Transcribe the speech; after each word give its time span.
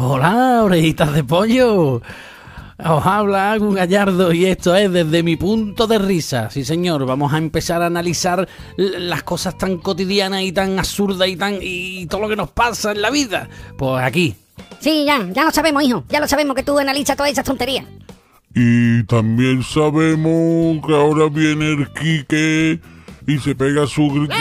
Hola, 0.00 0.62
orejitas 0.62 1.12
de 1.12 1.24
pollo. 1.24 2.00
Os 2.78 3.04
habla 3.04 3.56
un 3.58 3.74
gallardo 3.74 4.32
y 4.32 4.46
esto 4.46 4.76
es 4.76 4.92
desde 4.92 5.24
mi 5.24 5.34
punto 5.34 5.88
de 5.88 5.98
risa. 5.98 6.50
Sí, 6.50 6.64
señor, 6.64 7.04
vamos 7.04 7.32
a 7.32 7.38
empezar 7.38 7.82
a 7.82 7.86
analizar 7.86 8.48
las 8.76 9.24
cosas 9.24 9.58
tan 9.58 9.78
cotidianas 9.78 10.42
y 10.42 10.52
tan 10.52 10.78
absurdas 10.78 11.26
y 11.26 11.34
tan 11.34 11.58
y 11.60 12.06
todo 12.06 12.20
lo 12.20 12.28
que 12.28 12.36
nos 12.36 12.48
pasa 12.52 12.92
en 12.92 13.02
la 13.02 13.10
vida. 13.10 13.48
Pues 13.76 14.00
aquí. 14.04 14.36
Sí, 14.78 15.04
ya, 15.04 15.28
ya 15.32 15.42
lo 15.42 15.50
sabemos, 15.50 15.82
hijo. 15.82 16.04
Ya 16.08 16.20
lo 16.20 16.28
sabemos 16.28 16.54
que 16.54 16.62
tú 16.62 16.78
analizas 16.78 17.16
todas 17.16 17.32
esas 17.32 17.44
tonterías. 17.44 17.84
Y 18.54 19.02
también 19.02 19.64
sabemos 19.64 20.86
que 20.86 20.94
ahora 20.94 21.28
viene 21.28 21.72
el 21.72 21.92
Quique 21.92 22.80
y 23.26 23.38
se 23.38 23.52
pega 23.56 23.84
su 23.88 24.08
grito. 24.10 24.32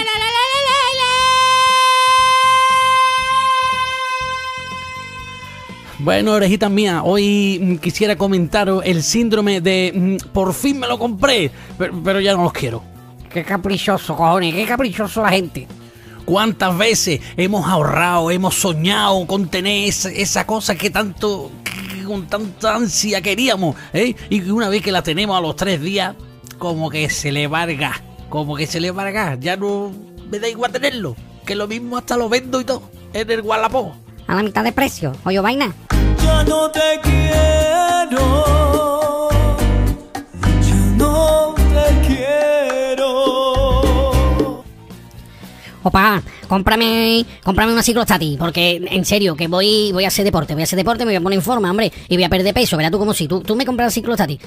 Bueno, 6.00 6.34
orejitas 6.34 6.70
mías, 6.70 7.02
hoy 7.04 7.80
quisiera 7.82 8.16
comentaros 8.16 8.84
el 8.86 9.02
síndrome 9.02 9.62
de 9.62 9.92
mm, 9.96 10.30
por 10.32 10.54
fin 10.54 10.80
me 10.80 10.88
lo 10.88 11.00
compré, 11.00 11.50
pero, 11.76 12.02
pero 12.04 12.20
ya 12.22 12.36
no 12.36 12.44
los 12.44 12.54
quiero. 12.54 12.84
Qué 13.32 13.44
caprichoso, 13.44 14.16
cojones, 14.16 14.54
qué 14.54 14.66
caprichoso 14.66 15.24
la 15.24 15.30
gente. 15.30 15.68
¿Cuántas 16.24 16.78
veces 16.78 17.20
hemos 17.36 17.68
ahorrado, 17.68 18.30
hemos 18.30 18.54
soñado 18.54 19.26
con 19.26 19.48
tener 19.48 19.90
esa, 19.90 20.12
esa 20.12 20.46
cosa 20.46 20.76
que 20.76 20.92
tanto, 20.92 21.50
que 21.64 22.04
con 22.04 22.28
tanta 22.28 22.76
ansia 22.76 23.20
queríamos? 23.22 23.76
¿eh? 23.92 24.14
Y 24.30 24.48
una 24.52 24.70
vez 24.70 24.84
que 24.84 24.92
la 24.92 25.02
tenemos 25.02 25.36
a 25.36 25.42
los 25.42 25.56
tres 25.56 25.82
días, 25.82 26.16
como 26.60 26.92
que 26.92 27.10
se 27.10 27.32
le 27.32 27.48
varga, 27.48 28.00
como 28.30 28.56
que 28.56 28.68
se 28.68 28.80
le 28.80 28.92
varga, 28.92 29.36
ya 29.40 29.58
no 29.58 29.92
me 30.30 30.38
da 30.38 30.48
igual 30.48 30.72
tenerlo, 30.72 31.16
que 31.44 31.56
lo 31.56 31.68
mismo 31.68 31.98
hasta 31.98 32.18
lo 32.18 32.30
vendo 32.30 32.62
y 32.62 32.66
todo, 32.66 32.84
en 33.14 33.32
el 33.32 33.42
Wallapop. 33.42 34.07
A 34.28 34.36
la 34.36 34.44
mitad 34.44 34.64
de 34.64 34.74
precio, 34.74 35.14
oye 35.24 35.40
vaina. 35.40 35.74
Ya 36.22 36.44
no 36.44 36.70
te 36.70 37.00
quiero. 37.02 38.20
Ya 40.62 40.76
no 40.98 41.56
te 41.56 42.08
quiero. 42.08 43.08
Opa, 45.84 46.22
cómprame, 46.50 47.26
cómprame 47.42 47.72
una 47.72 47.82
ciclostati, 47.82 48.36
porque 48.38 48.86
en 48.92 49.06
serio, 49.06 49.38
que 49.38 49.48
voy, 49.48 49.94
voy 49.94 50.04
a 50.04 50.10
hacer 50.10 50.26
deporte, 50.26 50.54
voy 50.54 50.64
a 50.64 50.66
hacer 50.66 50.78
deporte, 50.78 51.06
me 51.06 51.12
voy 51.12 51.16
a 51.16 51.22
poner 51.22 51.38
en 51.38 51.44
forma, 51.44 51.72
hombre, 51.72 51.94
y 52.10 52.16
voy 52.16 52.26
a 52.26 52.30
perder 52.30 52.54
peso, 52.54 52.76
verás 52.76 52.92
tú 52.92 53.00
como 53.00 53.14
si, 53.14 53.30
tú, 53.30 53.40
tú 53.40 53.56
me 53.56 53.66
compras 53.66 53.94
ciclostati. 53.94 54.38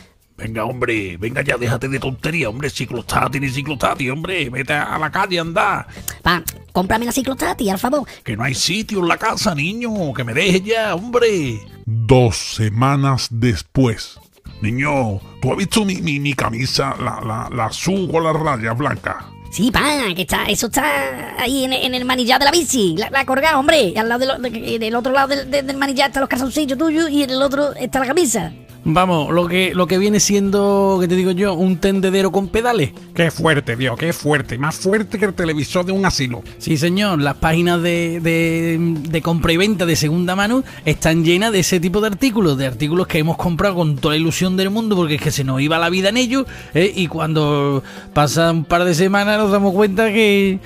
Venga, 0.41 0.65
hombre, 0.65 1.17
venga 1.19 1.43
ya, 1.43 1.57
déjate 1.59 1.87
de 1.89 1.99
tontería, 1.99 2.49
hombre, 2.49 2.71
ciclostati 2.71 3.39
ni 3.39 3.49
ciclostati, 3.51 4.09
hombre, 4.09 4.49
vete 4.49 4.73
a 4.73 4.99
la 4.99 5.11
calle, 5.11 5.39
anda. 5.39 5.87
Pa, 6.23 6.43
cómprame 6.73 7.05
la 7.05 7.13
ciclostati, 7.13 7.69
al 7.69 7.79
favor. 7.79 8.07
Que 8.25 8.37
no 8.37 8.45
hay 8.45 8.55
sitio 8.55 9.01
en 9.01 9.09
la 9.09 9.19
casa, 9.19 9.55
niño, 9.55 9.91
que 10.15 10.25
me 10.25 10.33
dejes 10.33 10.63
ya, 10.65 10.95
hombre. 10.95 11.61
Dos 11.85 12.37
semanas 12.57 13.29
después. 13.31 14.19
Niño, 14.63 15.21
¿tú 15.43 15.53
has 15.53 15.59
visto 15.59 15.85
mi, 15.85 15.97
mi, 15.97 16.19
mi 16.21 16.33
camisa, 16.35 16.95
la, 16.99 17.21
la, 17.21 17.49
la 17.55 17.67
azul 17.67 18.11
con 18.11 18.25
las 18.25 18.35
rayas 18.35 18.77
blancas? 18.77 19.17
Sí, 19.51 19.71
pa, 19.71 19.83
que 20.15 20.23
está, 20.23 20.45
eso 20.47 20.67
está 20.69 21.35
ahí 21.39 21.65
en, 21.65 21.73
en 21.73 21.95
el 21.95 22.05
manillar 22.05 22.39
de 22.39 22.45
la 22.47 22.51
bici, 22.53 22.95
la, 22.97 23.11
la 23.11 23.27
colgada, 23.27 23.59
hombre, 23.59 23.83
y 23.89 23.97
al 23.99 24.09
lado 24.09 24.21
de 24.21 24.27
lo- 24.27 24.39
de- 24.39 24.79
del 24.79 24.95
otro 24.95 25.13
lado 25.13 25.29
del, 25.29 25.51
del- 25.51 25.67
del 25.67 25.77
manillar 25.77 26.09
están 26.11 26.21
los 26.21 26.29
calzoncillos 26.31 26.79
tuyos 26.79 27.11
y 27.11 27.25
en 27.25 27.31
el 27.31 27.43
otro 27.43 27.75
está 27.75 27.99
la 28.01 28.07
camisa. 28.07 28.53
Vamos, 28.85 29.31
lo 29.31 29.47
que, 29.47 29.75
lo 29.75 29.87
que 29.87 29.99
viene 29.99 30.21
siendo, 30.21 30.99
que 31.01 31.07
te 31.07 31.15
digo 31.15 31.33
yo, 31.33 31.53
un 31.53 31.77
tendedero 31.77 32.33
con 32.33 32.49
pedales. 32.49 32.93
Qué 33.15 33.31
fuerte, 33.31 33.77
Dios, 33.77 33.99
qué 33.99 34.15
fuerte, 34.15 34.57
más 34.57 34.77
fuerte 34.77 35.19
que 35.19 35.27
el 35.27 35.35
televisor 35.35 35.85
de 35.85 35.93
un 35.93 36.07
asilo. 36.07 36.43
Sí, 36.57 36.79
señor, 36.79 37.21
las 37.21 37.35
páginas 37.35 37.83
de, 37.83 38.21
de, 38.21 38.79
de 39.09 39.23
compra 39.23 39.53
y 39.53 39.59
venta 39.59 39.85
de 39.85 39.97
segunda 39.97 40.35
mano 40.35 40.65
están 40.87 41.25
llenas 41.25 41.53
de 41.53 41.61
ese 41.61 41.79
tipo 41.79 42.01
de 42.01 42.07
artículos, 42.07 42.57
de 42.57 42.67
artículos 42.67 43.07
que 43.07 43.19
hemos 43.19 43.37
comprado 43.37 43.75
con 43.75 43.97
toda 43.97 44.15
la 44.15 44.21
ilusión 44.21 44.57
del 44.57 44.71
mundo 44.71 44.97
porque 44.97 45.17
es 45.17 45.21
que 45.21 45.31
se 45.31 45.45
nos 45.45 45.61
iba 45.61 45.79
la 45.79 45.91
vida 45.91 46.09
en 46.09 46.17
ellos 46.17 46.47
¿eh? 46.73 46.91
y 46.95 47.07
cuando 47.07 47.83
pasa 48.15 48.51
un 48.51 48.65
par 48.65 48.85
de 48.85 48.95
semanas 48.95 49.39
nos 49.39 49.51
damos 49.51 49.75
cuenta 49.75 50.07
que, 50.07 50.59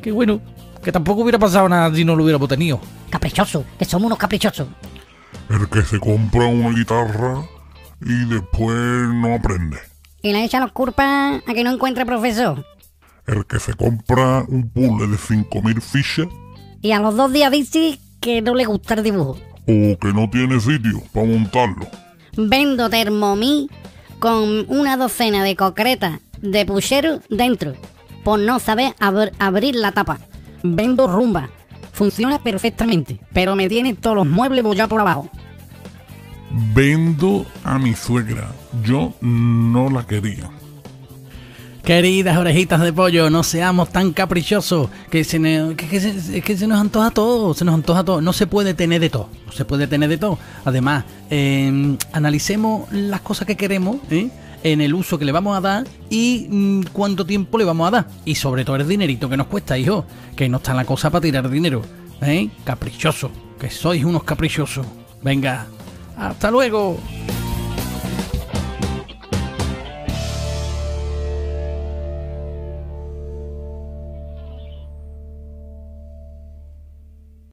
que 0.00 0.10
bueno, 0.10 0.40
que 0.82 0.90
tampoco 0.90 1.20
hubiera 1.20 1.38
pasado 1.38 1.68
nada 1.68 1.94
si 1.94 2.02
no 2.02 2.16
lo 2.16 2.24
hubiéramos 2.24 2.48
tenido. 2.48 2.80
Caprichoso, 3.10 3.64
que 3.78 3.84
somos 3.84 4.06
unos 4.06 4.18
caprichosos. 4.18 4.68
El 5.50 5.68
que 5.68 5.82
se 5.82 5.98
compra 5.98 6.46
una 6.46 6.70
guitarra 6.70 7.42
y 8.00 8.24
después 8.26 8.76
no 9.14 9.34
aprende. 9.34 9.76
Y 10.22 10.32
le 10.32 10.44
echa 10.44 10.60
los 10.60 10.72
culpas 10.72 11.40
a 11.46 11.54
que 11.54 11.64
no 11.64 11.70
encuentre 11.72 12.04
profesor. 12.06 12.64
El 13.26 13.46
que 13.46 13.60
se 13.60 13.74
compra 13.74 14.44
un 14.48 14.68
puzzle 14.70 15.06
de 15.08 15.16
5.000 15.18 15.80
fichas 15.82 16.26
Y 16.80 16.92
a 16.92 16.98
los 17.00 17.14
dos 17.14 17.30
días 17.32 17.52
dice 17.52 17.98
que 18.20 18.40
no 18.42 18.54
le 18.54 18.64
gusta 18.64 18.94
el 18.94 19.02
dibujo. 19.02 19.38
o 19.66 19.98
que 19.98 20.12
no 20.14 20.28
tiene 20.30 20.58
sitio 20.60 21.02
para 21.12 21.26
montarlo. 21.26 21.86
Vendo 22.36 22.88
Thermomix 22.88 23.72
con 24.18 24.64
una 24.68 24.96
docena 24.96 25.44
de 25.44 25.56
concretas 25.56 26.20
de 26.40 26.64
puchero 26.66 27.20
dentro, 27.30 27.74
por 28.24 28.38
no 28.40 28.58
saber 28.60 28.94
abr- 29.00 29.32
abrir 29.38 29.74
la 29.74 29.92
tapa. 29.92 30.18
Vendo 30.62 31.06
rumba. 31.06 31.50
Funciona 31.92 32.38
perfectamente, 32.42 33.20
pero 33.32 33.56
me 33.56 33.68
tiene 33.68 33.94
todos 33.94 34.16
los 34.16 34.26
muebles 34.26 34.62
bollados 34.64 34.88
por 34.90 35.00
abajo. 35.00 35.28
Vendo 36.50 37.46
a 37.64 37.78
mi 37.78 37.94
suegra. 37.94 38.48
Yo 38.82 39.12
no 39.20 39.90
la 39.90 40.06
quería. 40.06 40.50
Queridas 41.84 42.36
orejitas 42.36 42.82
de 42.82 42.92
pollo, 42.92 43.30
no 43.30 43.42
seamos 43.42 43.88
tan 43.90 44.12
caprichosos, 44.12 44.90
que 45.10 45.24
se, 45.24 45.40
que, 45.74 46.56
se, 46.58 46.66
nos 46.66 46.78
antoja 46.78 47.10
todo, 47.10 47.54
se 47.54 47.64
nos 47.64 47.74
antoja 47.74 48.04
todo. 48.04 48.20
No 48.20 48.34
se 48.34 48.46
puede 48.46 48.74
tener 48.74 49.00
de 49.00 49.08
todo, 49.08 49.30
no 49.46 49.52
se 49.52 49.64
puede 49.64 49.86
tener 49.86 50.10
de 50.10 50.18
todo. 50.18 50.38
Además, 50.66 51.04
eh, 51.30 51.96
analicemos 52.12 52.92
las 52.92 53.22
cosas 53.22 53.46
que 53.46 53.56
queremos, 53.56 53.96
¿eh? 54.10 54.28
en 54.62 54.80
el 54.80 54.94
uso 54.94 55.18
que 55.18 55.24
le 55.24 55.32
vamos 55.32 55.56
a 55.56 55.60
dar 55.60 55.86
y 56.10 56.46
mm, 56.50 56.82
cuánto 56.92 57.24
tiempo 57.24 57.58
le 57.58 57.64
vamos 57.64 57.88
a 57.88 57.90
dar. 57.90 58.08
Y 58.24 58.34
sobre 58.34 58.64
todo 58.64 58.76
el 58.76 58.86
dinerito 58.86 59.28
que 59.28 59.36
nos 59.36 59.46
cuesta, 59.46 59.78
hijo, 59.78 60.04
que 60.36 60.48
no 60.48 60.58
está 60.58 60.74
la 60.74 60.84
cosa 60.84 61.10
para 61.10 61.22
tirar 61.22 61.48
dinero. 61.48 61.82
¿eh? 62.20 62.50
Caprichoso, 62.64 63.30
que 63.58 63.70
sois 63.70 64.04
unos 64.04 64.24
caprichosos. 64.24 64.86
Venga, 65.22 65.66
hasta 66.18 66.50
luego. 66.50 66.98